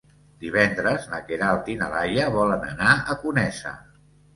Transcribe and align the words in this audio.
Divendres 0.45 1.05
na 1.11 1.21
Queralt 1.29 1.71
i 1.75 1.77
na 1.85 1.93
Laia 1.95 2.29
volen 2.41 2.69
anar 2.75 2.99
a 3.17 3.23
Conesa. 3.25 3.81